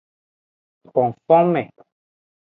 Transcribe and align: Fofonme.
Fofonme. 0.95 1.61